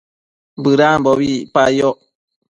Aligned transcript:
bëdambobi 0.63 1.27
icpayoc 1.43 1.97